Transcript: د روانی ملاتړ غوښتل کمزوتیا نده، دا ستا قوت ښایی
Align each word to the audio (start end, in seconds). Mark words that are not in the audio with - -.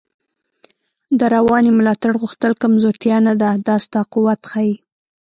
د 1.19 1.21
روانی 1.35 1.71
ملاتړ 1.79 2.11
غوښتل 2.21 2.53
کمزوتیا 2.63 3.17
نده، 3.27 3.49
دا 3.67 3.75
ستا 3.85 4.01
قوت 4.13 4.41
ښایی 4.51 4.73